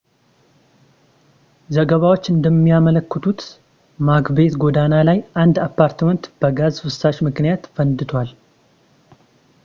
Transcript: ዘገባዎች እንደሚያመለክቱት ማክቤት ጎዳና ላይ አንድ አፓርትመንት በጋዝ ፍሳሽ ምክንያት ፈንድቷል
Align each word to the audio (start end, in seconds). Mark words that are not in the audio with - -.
ዘገባዎች 1.75 2.23
እንደሚያመለክቱት 2.33 3.41
ማክቤት 4.07 4.53
ጎዳና 4.63 4.93
ላይ 5.09 5.19
አንድ 5.41 5.57
አፓርትመንት 5.67 6.25
በጋዝ 6.43 6.73
ፍሳሽ 6.87 7.19
ምክንያት 7.27 7.69
ፈንድቷል 7.75 8.31